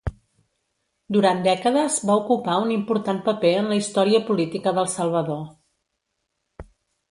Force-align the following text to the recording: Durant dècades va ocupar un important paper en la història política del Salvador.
Durant 1.17 1.43
dècades 1.47 1.97
va 2.11 2.15
ocupar 2.21 2.55
un 2.63 2.73
important 2.77 3.21
paper 3.29 3.53
en 3.59 3.69
la 3.75 3.79
història 3.83 4.25
política 4.33 4.75
del 4.81 4.91
Salvador. 4.97 5.47